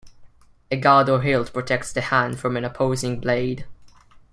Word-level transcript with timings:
A 0.71 0.77
guard 0.77 1.09
or 1.09 1.21
hilt 1.21 1.53
protects 1.53 1.93
the 1.93 2.01
hand 2.01 2.39
from 2.39 2.57
an 2.57 2.65
opposing 2.65 3.19
blade. 3.19 3.67